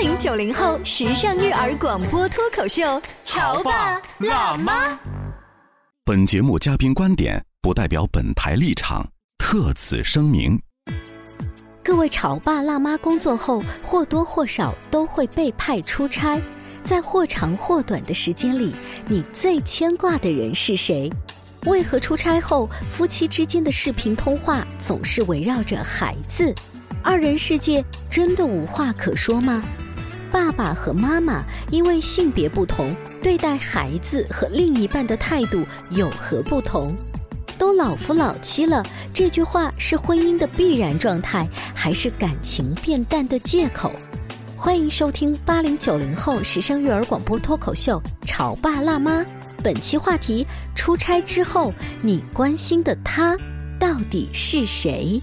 [0.00, 4.98] 零九零后时尚育儿广播脱口秀，潮爸辣妈。
[6.04, 9.06] 本节目嘉宾观点不代表本台立场，
[9.38, 10.60] 特此声明。
[11.82, 16.40] 各位潮爸辣妈工作后或多或少都会被派出差，
[16.82, 18.74] 在或长或短的时间里，
[19.06, 21.10] 你最牵挂的人是谁？
[21.66, 26.54] 为何出差后夫妻之间的视频通话总是围绕着孩子？
[27.02, 29.62] 二人世界真的无话可说吗？
[30.34, 32.92] 爸爸和妈妈因为性别不同，
[33.22, 36.92] 对待孩子和另一半的态度有何不同？
[37.56, 38.82] 都老夫老妻了，
[39.14, 43.92] 这句话是婚姻的必然状态，还是感情变淡的借口？
[44.56, 49.20] 欢迎收听八零九零后时尚育儿广播脱口秀《潮爸辣妈》，
[49.62, 50.44] 本期话题：
[50.74, 51.72] 出差之后，
[52.02, 53.38] 你关心的他
[53.78, 55.22] 到底是谁？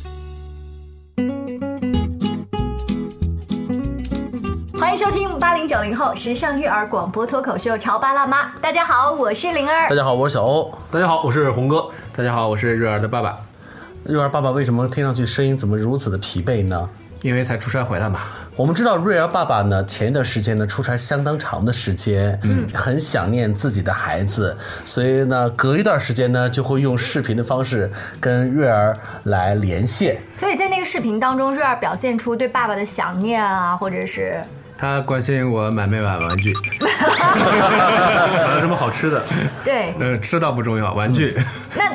[4.92, 8.44] 欢迎收听八零九零后时尚育儿广播脱口秀《潮爸辣妈》。
[8.60, 9.96] 大家好，我是灵儿大。
[9.96, 10.78] 家好，我是小欧。
[10.92, 11.86] 大家好，我是红哥。
[12.14, 13.38] 大家好，我是瑞儿的爸爸。
[14.04, 16.90] 瑞儿爸爸为什么听上去声音怎么如此的疲惫呢？
[17.22, 18.20] 因为才出差回来嘛，
[18.58, 27.90] 我们知道瑞儿爸爸呢，前一段时间呢出差相当长的时间，嗯，很想念自己的孩子，所以呢，隔一段时间呢，就会用视频的方式
[28.20, 30.22] 跟瑞儿来连线。
[30.36, 34.44] 所以在那个视频当中，瑞儿表现出对爸爸的想念啊，或者是
[34.82, 36.52] 他关心我买没买玩具，
[36.82, 36.90] 买
[38.56, 39.24] 了什么好吃的。
[39.64, 39.94] 对。
[40.00, 41.38] 呃，吃倒不重要，玩具。
[41.38, 41.44] 那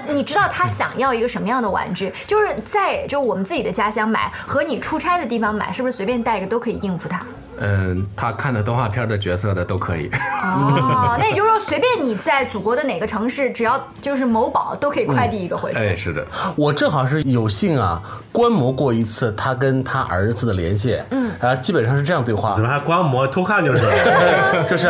[0.08, 2.12] 你知道他想要一个什么样的玩具？
[2.26, 7.20] 就是在就是我们自己的家乡买和你出差的地方买，是不是随便带一个都可以应付他？
[7.58, 10.10] 嗯、他看的动画片的角色的都可以。
[10.42, 15.78] 哦， 那也就是说，随便你在祖国的哪个城市，只要就是某宝都可以快递一个回去。
[15.78, 16.22] 哎，是的，
[16.54, 23.84] 我正好是有幸啊观摩过一次他跟他儿子的连线，嗯，啊，基本上是这样对话怎，么还观摩偷看就是？
[24.68, 24.88] 就是，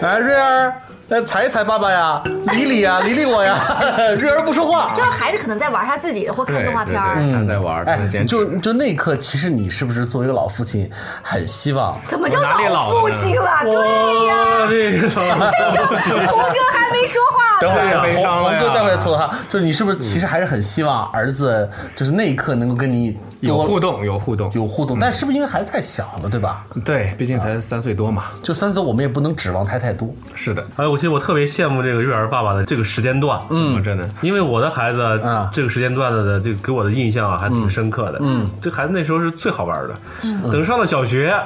[0.00, 0.72] 哎，瑞儿，
[1.08, 2.20] 来踩一踩爸爸呀，
[2.52, 3.78] 理理呀，理理我呀，
[4.18, 7.22] 瑞儿不说话，就是孩子可能在玩他自己的或看动画片儿。
[7.32, 8.28] 他在玩，他哎在，坚持。
[8.28, 10.90] 就就那一刻，其实你是不是作为一个老父亲，
[11.22, 13.62] 很希望怎么就我哪里老了父亲了？
[13.62, 17.60] 对呀，哇，这个 红哥还没说话呢。
[17.60, 26.64] 等会儿悲伤了呀红哥待会儿凑他，就是你是不是其实还是很希望儿子就是那一刻能够跟你有互动，有互动，有互动，但是不是因为孩子太小了，对吧？
[26.84, 28.24] 对，毕竟才三岁多嘛。
[28.42, 30.08] 就三岁多，我们也不能指望他太多。
[30.34, 34.08] 是的，哎，我其实我特别羡慕这个育儿爸爸的这个时间段，嗯，真的。
[34.22, 38.18] 因为我的孩子啊这个时间段的的这个给我的印象啊还挺深刻的。
[38.22, 39.94] 嗯，这孩子那时候是最好玩的，
[40.50, 41.38] 等上了小学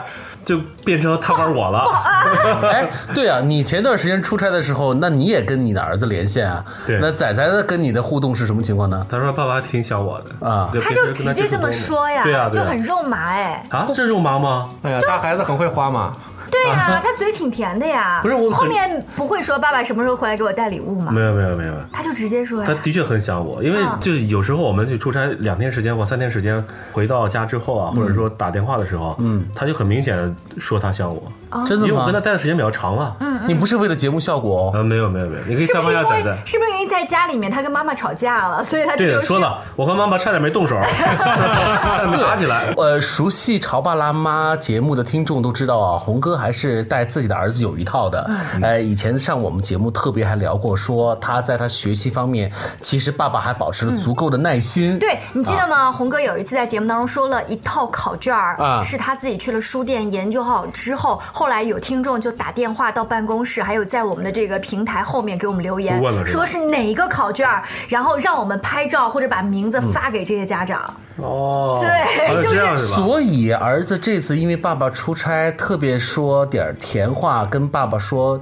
[0.45, 1.85] 就变成他玩我了。
[2.63, 6.65] 哎，对啊，你前段时间出差的时候，那你也跟你的儿子连线啊？
[6.87, 9.05] 对那仔仔的跟你的互动是什么情况呢？
[9.11, 13.67] 他说爸爸挺想我的啊他就直接这么说呀，对啊，就很肉麻哎。
[13.71, 14.69] 啊，这肉麻吗？
[14.83, 16.13] 哎呀，大孩子很会花嘛。
[16.51, 18.21] 对呀，他嘴挺甜的呀。
[18.23, 21.21] 不是我后面不会说爸爸什么时候回来给我带礼物吗没？
[21.21, 21.75] 有没有没有。
[21.93, 22.67] 他就直接说呀。
[22.67, 26.63] 他的确很想我，因为啊就有时候我们去出差两天时间或三天时间，
[26.93, 31.23] 回到家之后啊，或者说打电话的时候，嗯，他就很明显地说他想我，
[31.67, 32.21] 真的吗因为我跟他？
[32.21, 33.17] 待的时间比较长了。
[33.21, 34.73] 嗯，你不是为了节目效果哦？
[34.75, 36.39] 呃，没有没有没有，你可以采是不是因为访一下仔仔。
[36.45, 42.75] 是不是因为在家里面他跟妈妈吵架了，所以他这时候对，说了，我和妈妈差点没动手， 差点没打起来。
[42.77, 48.25] 呃，熟悉《潮爸辣妈》节目的听众都知道啊，红哥还是带自己的儿子有一套的。
[48.29, 52.51] 嗯呃，以前上我们节目特别还聊过，说他在他学习方面，
[52.81, 54.99] 其实爸爸还保持了足够的耐心。
[54.99, 55.91] 对你记得吗？
[55.91, 70.93] 红哥有一次在节目当中说了一套考卷儿，啊是他自己去了书店研究好之后，后来有听众就打电话到办公室，还有在我们的这个平台后面给我们留言问了，说是哪一个考卷儿，然后让我们拍照或者把名字发给这些家长。
[71.17, 72.77] 哦，对就是？
[72.87, 78.41] 所以儿子这次因为爸爸出差，特别说点儿甜话，跟爸爸说。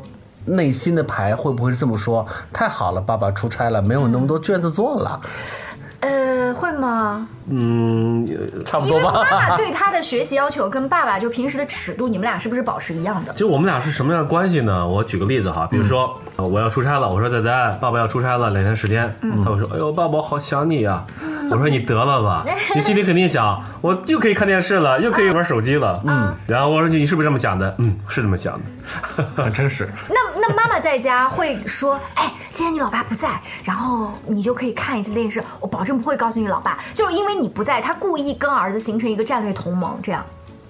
[0.51, 2.27] 内心的牌会不会是这么说？
[2.55, 5.21] 太好了，爸爸出差了，没有那么多卷子做了，
[6.01, 7.29] 呃，会吗？
[7.51, 8.27] 嗯，
[8.65, 9.25] 差不多因为妈。
[9.25, 13.33] 妈对 他的学习要求跟爸爸就平时的尺度，你们俩是不是保持一样的？
[13.35, 14.89] 就我们俩是什么样的关系呢？
[14.89, 19.13] 我举个例子哈，比如说、呃我要出差了，我说仔仔，爸爸要出差了两天时间，
[19.45, 21.03] 他会说，哎呦，爸爸我好想你呀、
[21.51, 22.45] 我说你得了吧，
[22.77, 27.75] 你心里肯定想，我又可以看电视了，又可以玩手机了，嗯，然后我说你是不是这么想的？
[27.79, 29.27] 嗯，是这么想的。
[29.35, 29.89] 很真实。
[30.09, 40.25] 那那妈妈在家会说，哎，今天你老爸不在，然后你就可以看一次电视，我保证不会告诉你老爸，就是因为你不在，他故意跟儿子形成一个战略同盟，这样。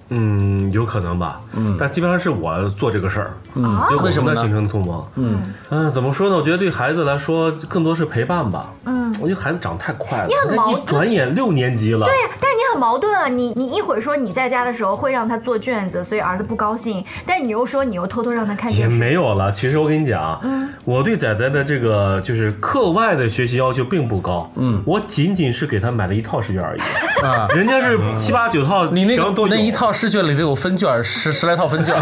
[0.09, 1.39] 嗯，有可能吧。
[1.55, 3.31] 嗯，但基本上是我做这个事儿。
[3.55, 5.03] 嗯啊就为什么呢形成的同盟？
[5.15, 5.39] 嗯
[5.69, 6.35] 嗯，怎么说呢？
[6.35, 8.69] 我觉得对孩子来说，更多是陪伴吧。
[8.85, 12.05] 嗯，我觉得孩子长太快了，你很矛盾转眼六年级了。
[12.05, 13.27] 对呀、但是你很矛盾啊！
[13.27, 18.99] 你你一会儿说你在家的时候会让他做卷子，所以儿子不高兴，但你又说你又偷偷让他看也电视。
[18.99, 19.51] 没有了。
[19.51, 26.81] 其实我跟你讲，嗯，我对仔仔的这个就是课外的学习要求并不高，嗯，我仅仅是给他买了一套试卷而已，
[27.25, 29.17] 啊，人家是七八九套，你那
[29.49, 31.93] 那一套试卷里头有分卷，十 十来套分卷，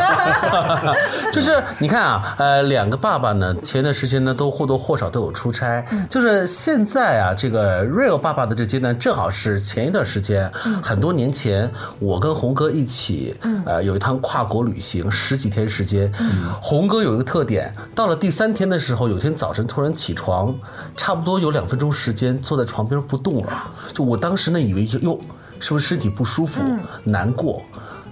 [1.33, 10.47] 就是你看啊，呃，两个爸爸呢，前段时间呢都或多或少都有出差，就是现在啊，这个 real 爸爸的这阶段正好是前一段时间，
[10.83, 11.67] 很多年前
[11.97, 13.35] 我跟红哥一起，
[13.65, 16.13] 呃，有一趟跨国旅行，十几天时间，
[16.61, 20.53] 红哥有一个特点，到了第三天的时候，有天早晨突然起床，
[20.95, 25.19] 差不多有两分钟时间坐在床边不动了，就我当时呢以为就哟。
[25.59, 26.61] 是不是身体不舒服、
[27.03, 27.63] 难过？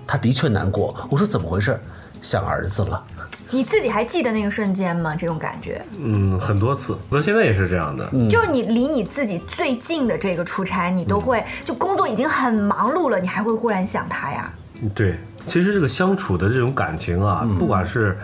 [0.05, 0.95] 他的确难过。
[1.09, 1.79] 我说怎么回事？
[2.21, 3.03] 想儿子了。
[3.51, 5.15] 你自己还记得那个瞬间吗？
[5.15, 8.09] 这种感觉，嗯，很多次，到现在也是这样的。
[8.27, 14.51] 就是你离你自己最近的这个出差，你都会就工作已经很忙碌了，你还会忽然想他呀？
[14.95, 18.17] 对，其实这个相处的这种感情啊，不管是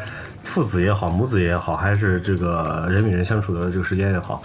[0.44, 4.42] 父子也好，母子也好，还是这个人与人相处的这个时间也好。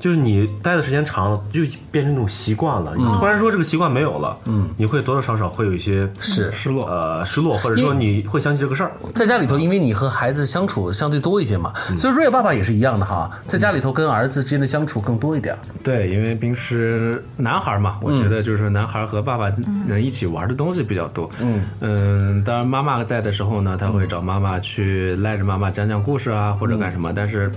[0.00, 1.60] 就是你待的时间长了，就
[1.90, 2.94] 变成一种习惯了。
[2.96, 6.86] 你突然说这个习惯没有了，嗯，你会多多少少会有一些是失落。
[6.88, 8.92] 呃失落，或者说你会想起这个事儿。
[9.14, 15.56] 在家里头，因为你和孩子相处相对多一些嘛，所以瑞爸爸也是一样的哈，在家里头跟儿子之间的相处更多一点。
[15.82, 19.52] 对，因为平时男孩嘛，我觉得就是男孩和爸爸
[19.86, 21.28] 能一起玩的东西比较多。
[21.40, 27.50] 嗯嗯，当然妈妈在的时候呢，他会找妈妈去赖着妈妈讲讲故事啊，或者干什么，但是。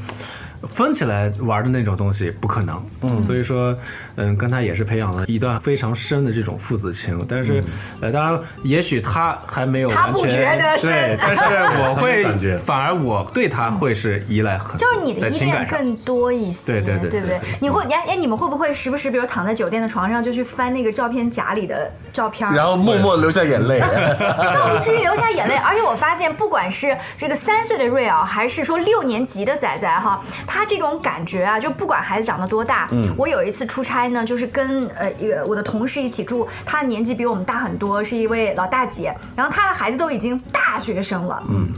[0.68, 3.75] 分起来玩的那种东西不可能，嗯，所以说，
[4.16, 7.25] 嗯，跟他也是培养了一段非常深的这种父子情。
[7.28, 7.63] 但是，
[8.00, 11.44] 呃，当然，也许他还没有他完全不觉得是对，但是
[11.81, 12.24] 我会，
[12.60, 15.81] 反而我对他会是依赖很，就是你的依在情感上。
[15.81, 17.57] 恋更多一些，对对对对不对对对？
[17.60, 22.52] 你会，哎哎，你们会不会时不时，比如躺在酒店的床上，就去翻那个照片夹里的照片？
[22.54, 23.80] 然后默默流下眼泪。
[24.54, 30.22] 倒不至于流下眼泪，而且我发现，不管是这个三岁的瑞尔，还是说六年级的仔仔哈，
[30.53, 41.69] 他这种感觉啊，就不管孩子长得多大，嗯，我有一次出差呢，就是跟呃一个我的同事一起住，他年纪比我们大很多，是一位老大姐，然后她的孩子都已经大学生了，嗯。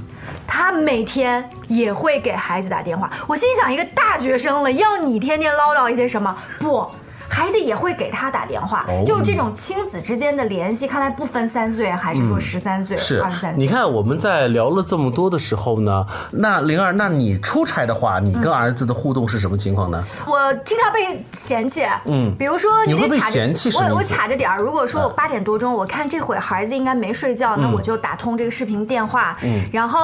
[0.48, 6.36] 他每天也会给孩子打电话，我心想，一个大学生了，要你天天唠叨一些什么？
[6.60, 6.90] 不，
[7.34, 13.54] 孩子也会给他打电话，就是这种亲子之间的联系，看来不分三岁还是说十三岁、二十三，岁。
[13.58, 20.04] 你看我们在聊了这么多的时候呢，那灵儿，那你出差的话，你跟儿子的互动是什么情况呢？
[20.28, 24.60] 我经常被嫌弃，嗯，比如说你会被嫌弃我我卡着点儿。
[24.60, 30.00] 如果说我八点多钟，我看这会儿孩子应该没睡觉，那我就打通这个视频电话，嗯，然后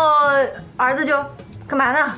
[0.76, 1.16] 儿子就
[1.68, 2.12] 干嘛呢？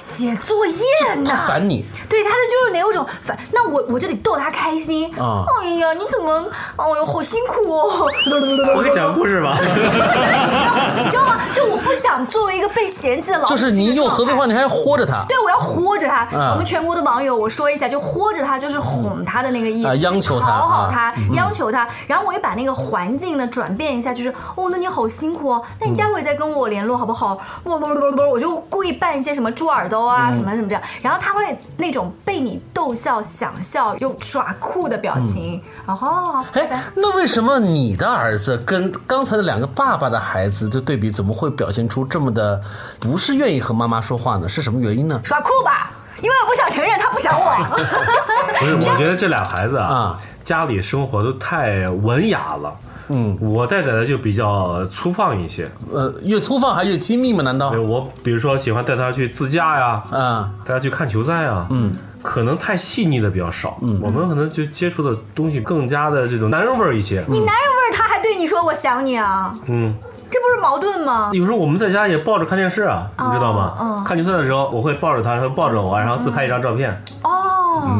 [0.00, 1.30] 写作业呢？
[1.46, 5.12] 烦你，对，他的就是那种烦，那我我就得逗他开心。
[5.18, 6.42] 啊哎呀，你怎么？
[6.76, 8.08] 哎呦，好辛苦哦！
[8.74, 9.58] 我给你讲个故事吧。
[9.60, 11.40] 你知道吗？
[11.54, 15.22] 就我不想作为一个被嫌弃的老母就是你用状态河北话，你还要豁着他。
[15.28, 16.16] 对，我要豁着他。
[16.38, 21.86] 啊我们全国的网友，我说一下，就豁着他，就是哄他的那个意思，啊央求他讨好他，啊央求他。
[22.06, 27.38] 然后我也把那个环境呢转变一下，就是哦，那你好辛苦哦，那你待会儿再跟我联络好不好？
[27.64, 42.62] 我我我我就故意扮一些什么猪耳朵嗯啊，什么什么这样，然后他会那种被你逗笑、想笑又耍酷的表情，然后哦拜拜哎，那为什么你的儿子跟刚才的两个爸爸的孩子的对比，怎么会表现出这么的
[43.00, 44.48] 不是愿意和妈妈说话呢？
[44.48, 45.20] 是什么原因呢？
[45.24, 45.90] 耍酷吧，
[46.22, 47.50] 因为我不想承认他不想我。
[48.60, 52.72] 不是，我觉得这俩孩子啊啊，家里生活都太文雅了。
[53.10, 55.68] 嗯，我带崽的就比较粗放一些。
[55.92, 57.42] 呃，越粗放还越亲密吗？
[57.42, 57.78] 难道对？
[57.78, 63.76] 我比如说喜欢带他去自驾呀，嗯，带他去看球赛啊，嗯，可能太细腻的比较少。
[63.82, 67.24] 嗯，我们可能就接触的东西更加的这种男人味儿一些。
[67.28, 69.92] 你男人味儿，他还对你说我想你啊，嗯，
[70.30, 71.30] 这不是矛盾吗？
[71.32, 73.76] 有时候我们在家也抱着看电视啊，你知道吗？
[73.80, 76.90] 嗯看球赛的时候，我会抱着他，他抱着我，然后自拍一张照片。
[77.22, 77.39] 哦，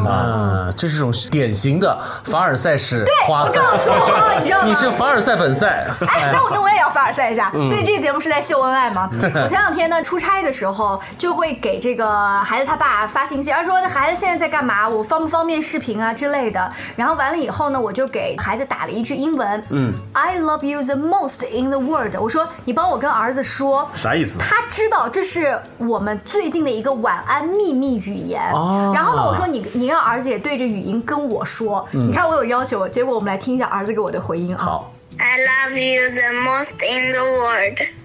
[0.07, 4.65] 啊，这是种典型的凡尔赛式花这样说话，你知道吗？
[4.65, 5.87] 你是凡尔赛本赛。
[6.07, 9.09] 哎，那我那我也要凡尔赛一下，所以这个节目是在秀恩爱吗？
[9.21, 12.09] 我前两天呢出差的时候，就会给这个
[12.39, 16.71] 孩子他爸发信息，他说孩子现在在干嘛，我方不方便视频啊之类的。
[16.95, 22.15] 然后完了以后呢，我就给孩子打了一句英文，嗯，I love you the most in the world。
[22.19, 24.39] 我说你帮我跟儿子说，啥意思？
[24.39, 28.41] 他知道这是我们最近的一个晚安秘密语言。
[28.51, 34.63] 哦然后呢，我说你你让儿子也对着语音跟我说，你看我有要求，结果我们来听一下儿子给我的回音啊。
[34.63, 38.00] 好，I love you the most in the world.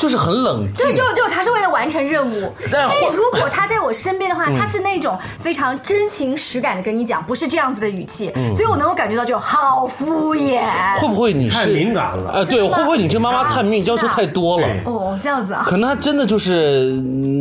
[0.00, 1.00] 就是很冷静就。
[1.00, 10.60] 就就他是为了完成任务，但但是如果他在我身边的话，他是那种非常真情实感的跟你讲，不是这样子的语气，所以我能够感觉到就好敷衍。
[10.98, 14.66] 会不会你是太敏感了呃，对，会不会你对妈妈太敏要求太多了？
[14.84, 16.90] 哦，这样子啊，可能他真的就是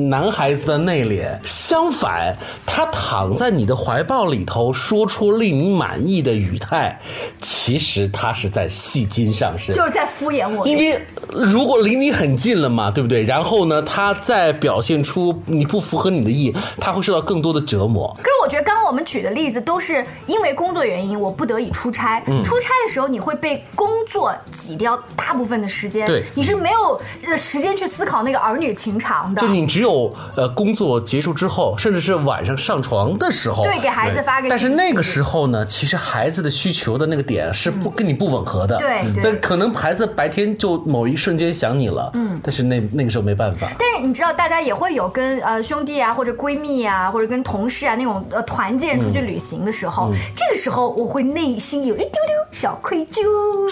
[0.09, 2.35] 男孩子的内敛，相反，
[2.65, 6.99] 他躺在你的怀抱里头，说出令你满意的语态，
[7.41, 9.73] 其实他是在戏精上身。
[9.75, 10.67] 就是在敷衍我。
[10.67, 13.23] 因为如果离你很近了嘛，对不对？
[13.23, 18.15] 然后呢，他再表现出你不符合你的意，他会受到更多的折磨。
[18.17, 22.23] 可是我觉得刚刚我们举的例子都是因为工作原因，我不得已出差。
[22.27, 29.47] 嗯出差的时候，你会被工作挤掉大部分的时间，对你是没有呃时间去思考那个儿女情长的就。
[29.47, 34.49] 你只有呃工作结束之后，甚至是晚上上床的时候，对，给孩子发个。
[34.49, 38.77] 但是那个时候呢，其实孩子的需求的那个点是不跟你不吻合的。
[38.77, 43.67] 对对但可能孩子白天就某一瞬间想你了，嗯，但是那那个时候没办法。
[43.77, 53.21] 但是你知道，大家也会有跟呃兄弟啊，或者闺蜜啊，或者跟同事啊那种呃团建出去旅行的时嗯候，这个时候我会内心有一丢丢小愧疚，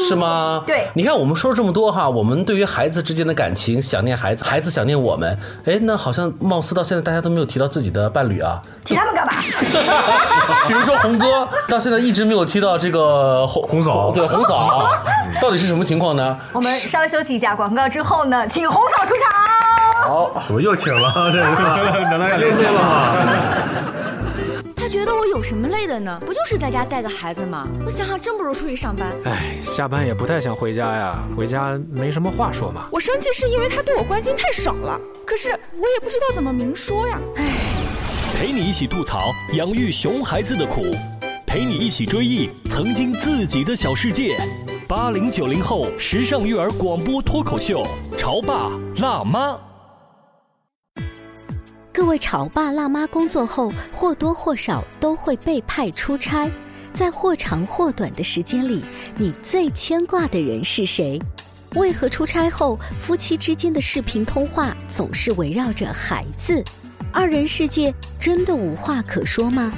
[0.08, 0.64] 是吗？
[0.66, 8.62] 对你看我们说了这么多哈，我们对于孩子之间的感情，想念孩子，孩子想念我们，哎，那好像貌似到现在大家都没有提到自己的伴侣啊。
[8.84, 9.34] 提他们干嘛？
[10.68, 14.88] 比如说红哥到现在一直没有提到这个红红嫂对红嫂，
[15.42, 16.38] 到底是什么情况呢？
[16.54, 19.30] 我们稍微休息一下广告之后呢，请红嫂出场。
[20.04, 21.32] 好怎么又请了？
[21.32, 21.44] 这个
[22.10, 23.14] 难道要连线了吗？
[24.76, 26.20] 他觉得我有什么累的呢？
[26.26, 27.68] 不就是在家带个孩子吗？
[27.86, 29.12] 我想想，真不如出去上班。
[29.26, 32.88] 哎，下班也不太想回家呀，回家没什么话说嘛。
[32.92, 37.20] 我生气是因为他对我关心太少了，可是我也不知道怎么明说呀。
[37.36, 37.44] 哎
[38.40, 40.96] 陪你一起吐槽养育熊孩子的苦，
[41.46, 44.36] 陪你一起追忆曾经自己的小世界。
[44.88, 47.86] 八零九零后时尚育儿广播脱口秀，
[48.18, 49.60] 潮爸辣妈。
[51.92, 56.50] 各位潮爸辣妈工作后或多或少都会被派出差，
[56.94, 58.82] 在或长或短的时间里，
[59.18, 61.22] 你最牵挂的人是谁？
[61.76, 66.64] 为何出差后夫妻之间的视频通话总是围绕着孩子？
[67.12, 69.70] 二人世界真的无话可说吗？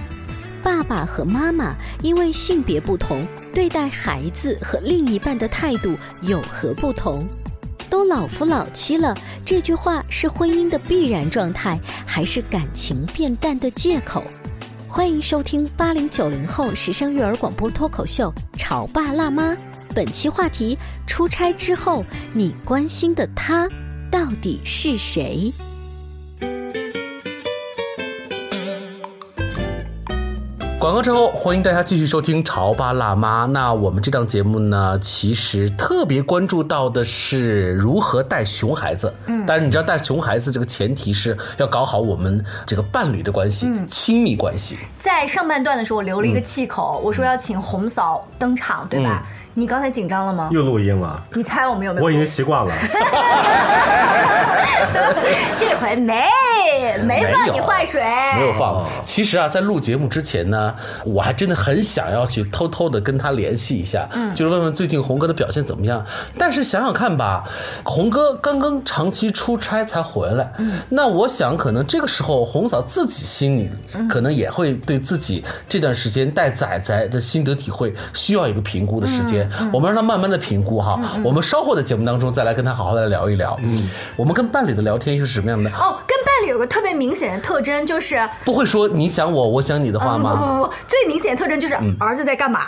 [0.62, 7.28] 爸爸和妈妈因为性别不同，对待孩子和另一半的态度有何不同？
[7.90, 14.24] 都老夫老妻了，这句话是婚姻的必然状态，还是感情变淡的借口？
[14.88, 19.54] 欢迎收听八零九零后时尚育儿广播脱口秀《潮爸辣妈》，
[19.96, 23.68] 本期话题：出差之后，你关心的他
[24.12, 25.52] 到底是谁？
[30.80, 33.44] 广告之后，欢迎大家继续收听《潮爸辣妈》。
[33.48, 39.14] 那我们这档节目呢，其实特别关注到的是如何带熊孩子。
[39.26, 44.78] 嗯，但是你知道，带熊孩子这个前提是要搞好我们这个伴侣的关系、亲密关系。
[44.98, 49.28] 在上半段的时候，我留了一个气口，我说要请红嫂登场，对吧？
[49.54, 50.48] 你刚才紧张了吗？
[50.54, 52.06] 又录音了，你猜我们有没有？
[52.06, 52.74] 我已经习惯了。
[55.58, 56.24] 这回没
[57.04, 58.02] 没放你坏水，
[58.36, 58.86] 没有放。
[59.06, 66.06] 其实啊，在录节目之前呢，我还真的很想要去偷偷的跟他联系一下，嗯，就是问问最近红哥的表现怎么样。
[66.38, 67.44] 但是想想看吧，
[67.84, 73.70] 红哥刚刚长期出差才回来，嗯，那我想可能这个时候红嫂自己心里
[74.10, 81.00] 可能也会对自己这段时间带仔仔的心得体会需要一个评估的时间，我们让他慢慢的评估哈。
[81.24, 83.58] 我们稍后的节目当中再来跟他好好的聊一聊。
[83.64, 85.70] 嗯，我们跟伴侣的聊天是什么样的？
[85.72, 90.46] 哦，跟伴侣有个特别明显的特征，就是不会说你想我，我想你的话吗不？
[90.46, 92.62] 不不，最明显的特征就是儿子在干嘛？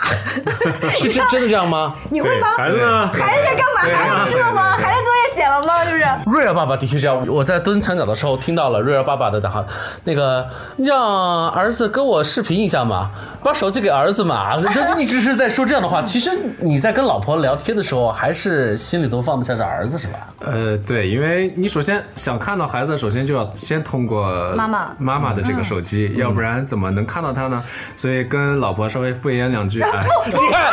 [0.94, 1.94] 是真真的这样吗？
[2.12, 2.48] 你会吗？
[2.58, 3.08] 孩子呢？
[3.14, 3.80] 孩子在干嘛？
[3.80, 4.72] 孩子吃了吗？
[4.72, 5.82] 孩子作业写了吗？
[5.86, 6.06] 就是。
[6.26, 7.26] 瑞儿爸爸的确这样。
[7.26, 9.64] 我在蹲墙角的时候听到了瑞儿爸爸的话，
[10.04, 13.10] 那个让儿子跟我视频一下嘛，
[13.42, 16.02] 把手机给儿子嘛，就一直是在说这样的话。
[16.02, 20.18] 其实你在跟老婆聊天的时候，还是心里头放不下这儿子是吧？
[20.40, 27.62] 呃，对，因为你首先想看到孩子，首先就要先通过妈妈妈妈的这个手机，要不然怎么能看到他呢？
[27.96, 29.90] 所以跟老婆稍微敷衍两句， 哎，
[30.26, 30.72] 你看，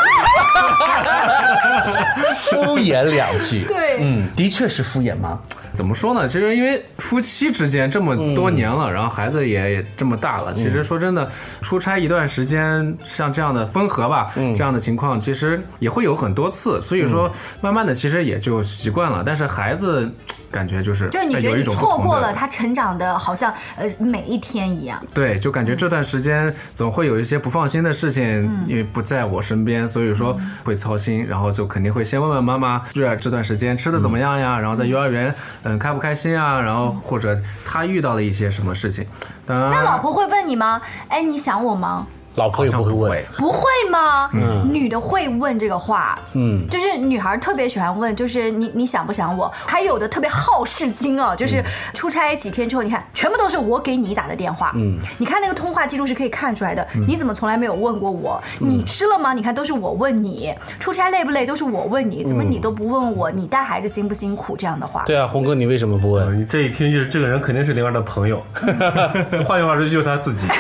[2.35, 5.39] 敷衍两句，对嗯，的确是敷衍吗？
[5.73, 6.27] 怎么说呢？
[6.27, 11.29] 其实因为夫妻之间这么多年了，然后孩子也这么大了，其实说真的，
[11.61, 19.23] 出差一段时间，像这样的分合吧，这样的情况其实也会有很多次，所以说慢慢的其实也就习惯了。
[19.25, 20.09] 但是孩子
[20.51, 25.01] 感觉就是就是你觉得你哎有一种错过了他成长的，好像呃每一天一样。
[25.13, 34.57] 对，就感觉这段时间总会有一些不放心的事情，嗯因为不在我身边，所以说会操心，然后就肯定会先问问妈妈，瑞儿这段时间吃的怎么样呀？
[34.59, 36.59] 然后在幼儿园，嗯，开不开心啊？
[36.59, 39.05] 然后或者他遇到了一些什么事情，
[39.45, 40.81] 那老婆会问你吗？
[41.09, 42.07] 哎，你想我吗？
[42.35, 44.29] 老婆也不会问，不会吗？
[44.33, 49.51] 嗯女的会问这个话，嗯，就是女孩特别喜欢问，就是你你想不想我？
[49.65, 58.41] 还有的特别好事精哦，就是出差几天之后，你看全部都是我给你打的电话，嗯，你看那个通话记录是可以看出来的，你怎么从来没有问过我？
[58.59, 59.33] 你吃了吗？
[59.33, 63.29] 你看都是我问你，出差累不累都是我问你，怎么你都不问我？
[63.31, 64.55] 你带孩子辛不辛苦？
[64.55, 66.39] 这样的话，对啊，红哥你为什么不问？
[66.39, 68.41] 你这一听就是这个人肯定是灵儿的朋友，
[69.47, 70.45] 换句话说就是他自己。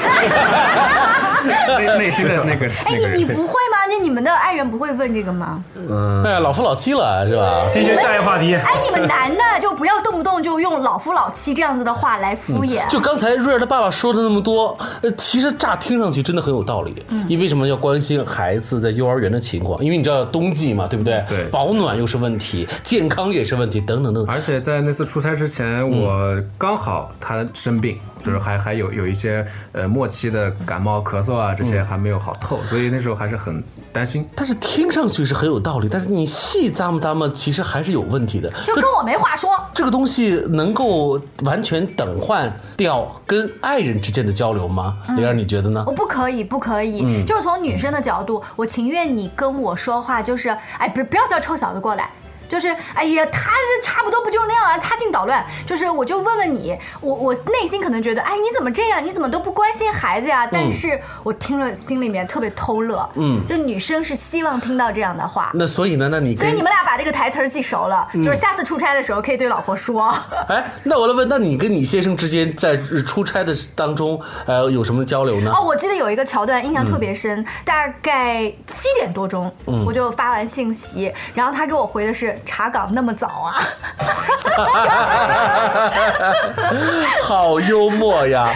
[1.45, 3.77] 内 内心的那个哎，你你不会吗？
[3.89, 5.63] 那你们的爱人不会问这个吗？
[5.75, 7.65] 嗯，哎呀，老夫老妻了是吧？
[7.71, 8.53] 进行下一个话题。
[8.55, 12.87] 哎，你们男的就不要动不动就用老夫老妻这样子的话来敷衍。
[12.89, 17.03] 就刚才瑞儿的爸爸说的那么多，呃，其实乍听上去真的很有道理。
[17.09, 19.83] 嗯因为什么要关心孩子在幼儿园的情况？
[19.83, 21.23] 因为你知道冬季嘛，对不对？
[21.29, 24.33] 对保暖又是问题，健康也是问题，等等等等。
[24.33, 34.27] 而且在那次出差之前，我刚好他生病，就是还还有有一些呃末期的感冒、咳嗽啊，这些还没有好透，所以那时候还是很担心。
[34.35, 38.51] 但是听上去是很有道理，但是你细咂摸咂摸，其实还是有问题的。
[38.65, 39.49] 就跟我没话说。
[39.73, 44.97] 这个东西能够完全等换掉跟爱人之间的交流吗？
[45.15, 45.93] 玲儿，你觉得呢我？
[45.93, 52.09] 不可以，不可以，就是从女生的角度，我情愿你跟我说话，就是哎，不不要叫臭小子过来。
[52.49, 55.45] 就是，哎呀，他这差不多不就是那样啊，他净捣乱。
[55.65, 59.05] 就是，我就问问你，我我内心可能觉得，哎，你怎么这样？
[59.05, 60.45] 你怎么都不关心孩子呀？
[60.51, 63.07] 但是我听了心里面特别偷乐。
[63.15, 65.51] 嗯，就女生是希望听到这样的话。
[65.53, 66.09] 那所以呢？
[66.11, 70.11] 那你所以你们俩把这个台词儿记熟了，就是下次出差的时候可以对老婆说。
[70.47, 72.75] 哎，那我来问，那你跟你先生之间在
[73.05, 75.51] 出差的当中，呃，有什么交流呢？
[75.53, 79.53] 哦，我记得有一个桥段印象特别深，大概七点多钟，
[79.85, 83.53] 我就发完信息，然后他给我回的是查岗那么早啊，
[87.23, 88.49] 好幽默呀！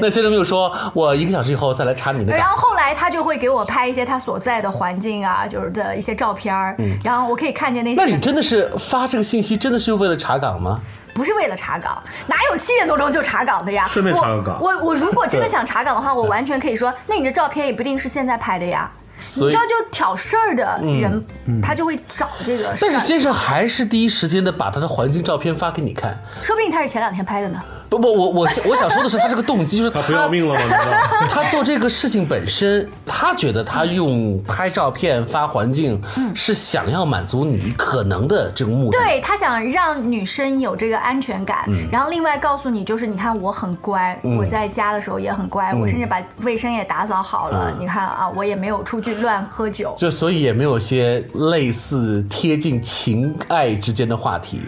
[0.00, 2.38] 那先生没有说，我一个小时以后再来查你的岗。
[2.38, 8.00] 然后后来他就会给我拍一些他所在的环境啊，就是的一些照片儿，然后我可以看见那些。
[8.00, 10.80] 那你真的是发这个信息，真的是为了查岗吗？
[11.14, 13.88] 不是为了查岗，哪有七点多钟就查岗的呀？
[13.90, 18.88] 顺便查个岗我我我如果真的想查岗的话，我完全可以说，那你这照片也不一定是现在拍的呀。
[19.18, 21.24] 你知道，就挑事儿的人，
[21.60, 22.86] 他就会找这个事。
[22.86, 26.16] 但是先生还是第一时间的把他的环境照片发给你看。
[26.42, 27.60] 说不定他是前两天拍的呢。
[27.88, 30.60] 不不，我我我想说的是，他这个动机就是他不要命了吗？
[30.62, 31.26] 你知道？
[31.32, 36.00] 他做这个事情本身，他觉得他用拍照片发环境，
[36.34, 38.98] 是想要满足你可能的这个目的。
[38.98, 47.74] 对他想让女生有这个安全感，然后另外告诉你，就是你看我很乖，我在家的时候也很乖，我甚至把卫生也打扫好了。
[47.78, 49.94] 你看啊，我也没有出去乱喝酒。
[49.98, 54.60] 就所以也没有些类似贴近情爱之间的话题。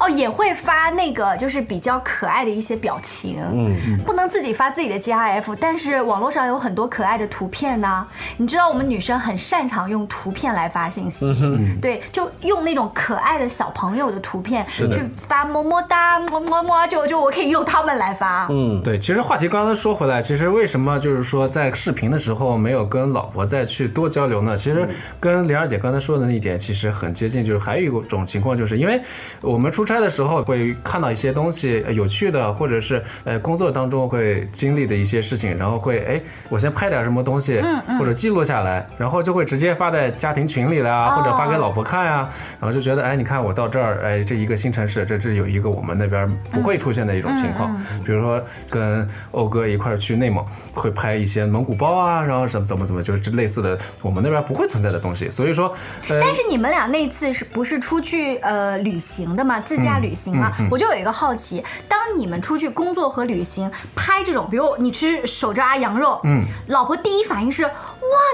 [0.00, 11.32] 哦，也会发那个就是比较可爱的一些表情，嗯，不能自己发自己的 GIF，但是网络上有很多可爱的图片呐、你知道我们女生很擅长用图片来发信息，
[11.80, 24.56] 对，就用那种可爱的小朋友的图片去发么么哒、么么么，就就我可以用他们来发，嗯，对，其实话题刚刚说回来，其实为什么就是说在视频的时候没有跟老婆再去多交流呢？
[24.56, 24.88] 其实
[25.20, 29.00] 跟玲儿姐刚才说的那一点其实很接近，就是还有一种情况，就是因为
[29.40, 37.62] 我们出差的时候会看到一些东西呃有趣的，或者是呃工作当中会经历的一些事情，然后会哎我先拍点什么东西，
[37.98, 55.28] 或者记录下来，然后就会直接发在家庭群里啦，或者发给老婆看啊、然后就觉得哎你看我到这儿哎这一个新城市，这这有一个我们那边不会出现的一种情况，比如说跟欧哥一块儿去内蒙，会拍一些蒙古包啊，然后怎么怎么怎么，就是这类似的我们那边不会存在的东西。
[55.30, 55.68] 所以说，
[56.08, 59.64] 呃，但是你们俩那次是不是出去呃旅行的嘛？
[59.66, 60.52] 自驾旅行嘛？
[60.70, 67.70] 我就有一个好奇，当你们出去工作和旅行拍这种，比如你吃手抓羊肉，嗯，老婆第一反应是哇，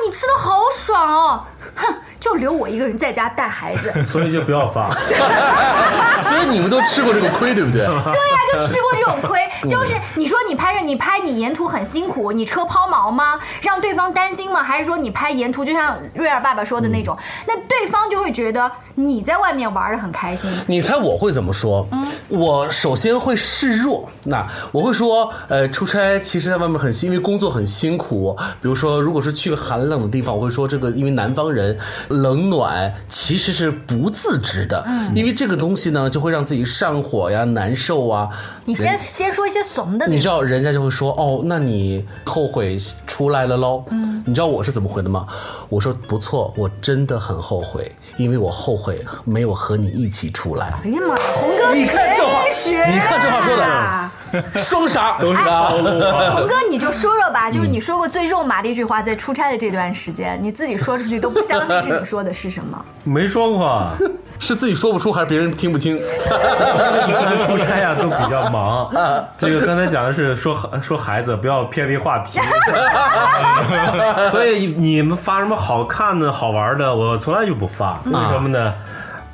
[0.06, 3.92] 你吃的好爽哦，哼，就留我一个人在家带孩子。
[4.10, 4.90] 所以就不要发。
[6.24, 7.84] 所以你们都吃过这个亏，对不对？
[7.84, 9.40] 对呀、就吃过这种亏。
[9.68, 13.38] 就是你说你拍着你拍你沿途很辛苦，你车抛锚吗？
[13.60, 14.62] 让对方担心吗？
[14.62, 20.50] 还是说你拍沿途就像瑞尔爸爸说的那种，那对方就会觉得你在外面玩的很开心。
[20.66, 21.86] 你猜我会怎么说？
[21.92, 28.34] 嗯我首先会示弱，那我会说，呃，出差其实在外面很辛，因为工作很辛苦。
[28.62, 31.78] 比如说，如果是去个寒冷的地方，我会说这个，因为南方人
[32.22, 38.28] 冷暖其实是不自知的，嗯，因为这个东西呢，就会让自己上火呀、难受啊。
[38.64, 43.84] 你先先说一些怂的，你知道人家就会说哦，那你后悔出来了喽？
[43.90, 45.26] 嗯，你知道我是怎么回的吗？
[45.68, 50.72] 我说不错，我真的很后悔，因为我后悔没有和你一起出来。
[50.84, 54.12] 哎呀妈呀，红哥你看这话真是你看这话说的啊
[54.56, 55.84] 双杀都是红
[56.46, 62.84] 哥，你就说说吧，就是你说过最肉麻的一句话，在出差的这段时间，你自己说出去都不相信是你说的是什么？
[63.04, 63.90] 没说过，
[64.38, 65.98] 是自己说不出，还是别人听不清？
[67.46, 68.90] 出差呀都比较忙。
[69.38, 72.40] 这个刚才讲的是说说孩子不要偏离话题，
[74.32, 77.98] 所以你们发什么好看的好玩的，我从来就不发。
[78.04, 78.74] 为什么呢？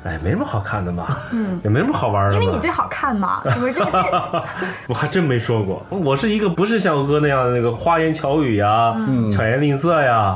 [0.03, 1.05] 哎，没什么好看的嘛，
[1.63, 2.33] 也没什么好玩的。
[2.33, 3.73] 因为你最好看嘛，是不是？
[3.73, 4.43] 这个这
[4.89, 8.95] 我还真没说过，我是一个不是像我哥那样的那个花言巧语呀、
[9.31, 10.35] 巧言令色呀，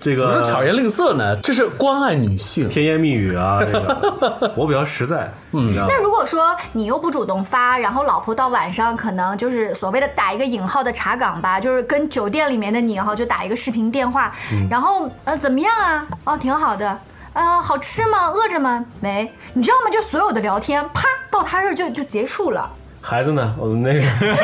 [0.00, 1.36] 这个怎么是巧言令色呢？
[1.42, 2.68] 这是关爱女性。
[2.68, 14.32] 甜言蜜语啊，这个 我比较实在，嗯，那如果说你又不主动发，然后老婆到晚上可能就是所谓的打一个引号的查岗吧，就是跟酒店里面的你哈就打一个视频电话，
[14.70, 16.06] 然后呃怎么样啊？
[16.24, 16.96] 哦，挺好的。
[17.32, 18.28] 呃，好吃吗？
[18.28, 18.84] 饿着吗？
[19.00, 19.90] 没，你知道吗？
[19.90, 22.70] 就所有的聊天，啪到他这儿就就结束了。
[23.02, 23.54] 孩子呢？
[23.58, 24.00] 我们那个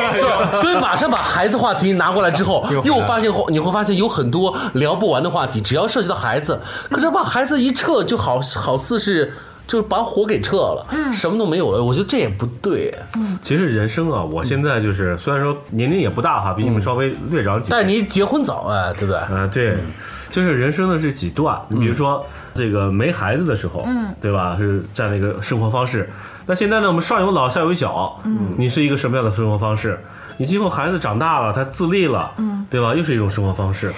[0.61, 9.31] 所以马上把孩子话题拿过来之后， 又发现你会发现有很多聊不完的话题，只要涉及到孩子，可是把孩子一撤，就好好似是
[9.67, 11.83] 就是把火给撤了，嗯，什么都没有了。
[11.83, 12.93] 我觉得这也不对。
[13.41, 19.17] 其实人生啊，我现在就是虽然说年龄也不大哈，比你们稍微略长几岁，但是你结婚早啊，对不对？
[19.17, 19.77] 啊，对，
[20.29, 21.59] 就是人生的是几段。
[21.67, 22.25] 你比如说
[22.55, 24.55] 这个没孩子的时候，嗯，对吧？
[24.57, 26.09] 是这样的一个生活方式。
[26.45, 29.99] 那现在呢，我们上有老下有小，嗯，你是一个什么样的生活方式？
[30.37, 32.95] 你今后孩子长大了，他自立了，嗯，对吧？
[32.95, 33.91] 又是一种生活方式。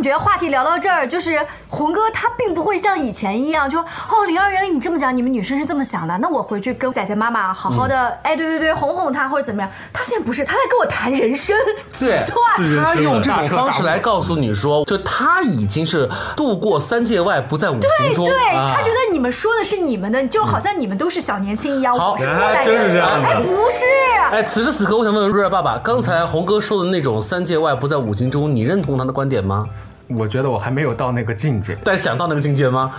[0.00, 9.70] 觉得话题聊到这儿，就是红哥他并不会像以前一样，就哦，林二人你这么讲，你们女生是这么想的，那我回去跟仔仔妈妈好好的，哎，对对对，哄哄她或者怎么样。
[9.92, 11.56] 他现在不是，他在跟我谈人生
[11.92, 12.36] 几对段。
[12.84, 18.24] 他用这种方式来告诉你说，就他已经是度过三界外，不在五行中。
[18.24, 22.92] 对啊他觉得你们说的是你们的，就好像你们都是小年轻一样，好我是过来哎真是人。
[22.94, 23.84] 这样的哎，不是，
[24.32, 29.66] 哎，此时此刻，我想问问瑞儿爸爸，刚才红哥说的那种三界外不在五行中，你认同他的观点吗？
[30.10, 31.76] 我觉得我还没有到那个境界。
[31.84, 32.92] 但是想到那个境界吗？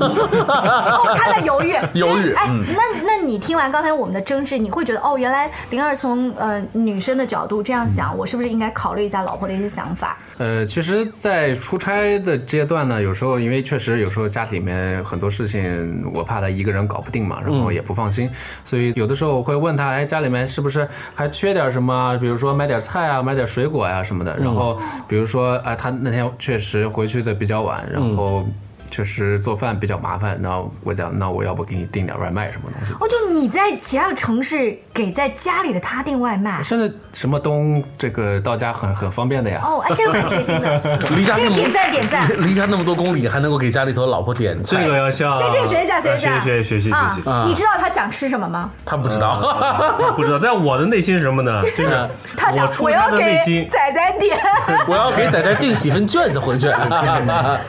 [0.00, 10.18] 哦，他在犹豫， 犹豫哎，嗯那那你听完刚才我们的争执，你会觉得哦，原来灵儿从呃女生的角度这样想，我是不是应该考虑一下老婆的一些想法？
[10.36, 18.28] 呃，其实，在出差的阶段呢，有时候因为确实有时候家里面很多事情，我怕他一个人搞不定嘛，然后也不放心，
[18.66, 22.14] 所以有的时候我会问他，哎，家里面是不是还缺点什么？
[22.20, 24.36] 比如说买点菜啊，买点水果呀、什么的。
[24.36, 28.46] 然后比如说，哎，他那天确实回去的比较晚，然后
[28.92, 32.92] 确实做饭比较麻烦，然后我讲，那我要不给你订点外卖什么东西？
[33.00, 36.62] 哦，就你在其他的城市给在家里的他订外卖。
[36.62, 39.62] 现在什么东这个到家很很方便的呀。
[39.64, 40.78] 哦，哎，这个很贴心的，
[41.16, 42.28] 离家那么这个点赞点赞。
[42.46, 47.48] 离家那么多公里，还能够给家里头老婆点这，个要向学这个学一下学一下啊学学学习学啊习。
[47.48, 48.70] 你知道他想吃什么吗？
[48.84, 49.32] 他不知道。
[50.14, 51.62] 不知道，但我的内心是什么呢？
[51.74, 54.36] 就是他想我要给内心，仔仔点。
[54.86, 56.70] 我要给仔仔订几份卷子回去。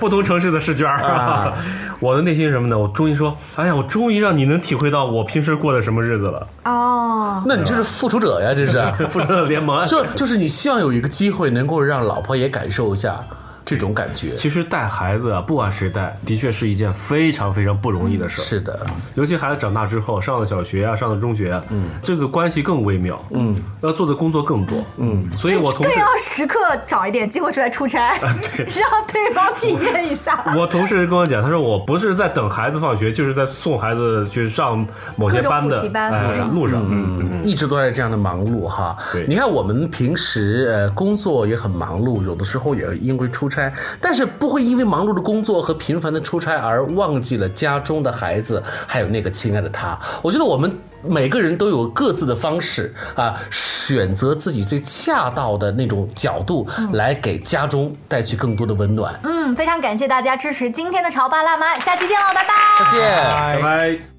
[0.01, 1.12] 不同城市的试卷儿。
[1.13, 1.53] 啊
[1.99, 2.77] 我的内心是什么呢？
[2.77, 6.45] 我终于说，哎呀，我终于让你能体会到我平时过的什么日子了。
[6.65, 9.07] 哦，那你这是复仇者呀，这是。
[9.07, 13.21] 复仇者联盟，就就是你希望有一个机会能够让老婆也感受一下
[13.65, 14.35] 这种感觉。
[14.35, 18.43] 其实带孩子啊，不管谁带，的确是一件非常非常不容易的事儿。
[18.43, 30.43] 是的，尤其孩子长大之后，上了小学啊，上了中学啊，嗯，这个关系更微妙，嗯，要做的工作更多，嗯，所以我同事，更要时刻找一点机会出来出差， 让对方体验一下。
[30.57, 36.53] 我同事跟我讲，他说我不是在等孩子放学，就是在送孩子去上某些班的补习班哎路上。
[36.53, 38.97] 路上，嗯嗯，一直都在这样的忙碌哈。
[39.11, 39.25] 对。
[39.27, 49.97] 你看我们平时呃工作也很忙碌，有的时候也因为出差，但是不会因为忙碌的工作和频繁的出差而忘记了家中的孩子，还有那个亲爱的他。
[50.21, 50.75] 我觉得我们。
[51.05, 59.13] 每个人都有各自的方式啊，选择自己最恰到的那种角度来给家中带去更多的温暖。
[59.23, 62.53] 嗯，非常感谢大家支持今天的潮爸辣妈，下期见喽，拜拜。
[62.79, 63.01] 再见。
[63.01, 64.12] 拜拜。